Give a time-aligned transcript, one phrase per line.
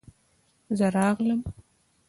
[0.77, 1.41] زه راغلم.